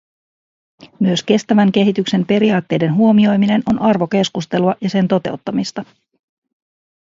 Myös 0.99 1.23
kestävän 1.23 1.71
kehityksen 1.71 2.25
periaatteiden 2.25 2.93
huomioiminen 2.95 3.63
on 3.69 3.81
arvokeskustelua 3.81 4.75
ja 4.81 4.89
sen 4.89 5.07
toteuttamista. 5.07 5.85